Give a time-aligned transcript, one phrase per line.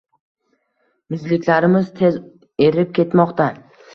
[1.15, 2.17] Muzliklarimiz tez
[2.71, 3.51] erib ketmoqda